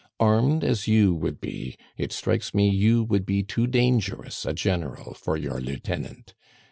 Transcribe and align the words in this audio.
Armed 0.19 0.63
as 0.63 0.87
you 0.87 1.13
would 1.13 1.39
be, 1.39 1.77
it 1.95 2.11
strikes 2.11 2.55
me 2.55 2.67
you 2.67 3.03
would 3.03 3.23
be 3.23 3.43
too 3.43 3.67
dangerous 3.67 4.47
a 4.47 4.51
general 4.53 5.13
for 5.13 5.37
your 5.37 5.61
lieutenant. 5.61 6.33